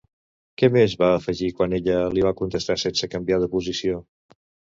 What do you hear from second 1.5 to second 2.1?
quan ella